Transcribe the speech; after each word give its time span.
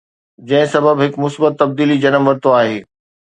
جنهن 0.51 0.69
سبب 0.71 1.03
هڪ 1.03 1.19
مثبت 1.25 1.59
تبديلي 1.61 1.99
جنم 2.07 2.27
ورتو 2.31 2.57
آهي 2.63 2.81